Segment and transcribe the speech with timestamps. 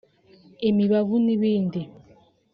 [0.69, 1.81] imibavu n’ibindi